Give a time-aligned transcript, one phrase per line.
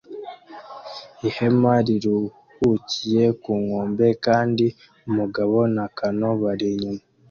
[1.27, 4.65] Ihema riruhukiye ku nkombe kandi
[5.09, 7.01] umugabo na kano bari inyuma